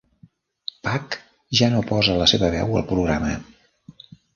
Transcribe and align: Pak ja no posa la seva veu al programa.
Pak 0.87 1.19
ja 1.61 1.71
no 1.75 1.85
posa 1.93 2.19
la 2.25 2.31
seva 2.35 2.53
veu 2.59 2.77
al 2.83 2.91
programa. 2.95 3.41